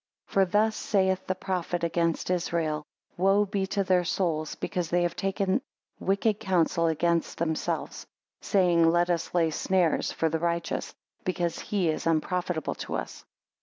[0.29, 2.81] 7 For thus saith the prophet against Israel:
[3.17, 5.61] "Woe be to their soul because they have taken
[5.99, 8.07] wicked counsel against themselves,
[8.41, 13.23] saying; let us lay snares for the righteous, because he is unprofitable to us."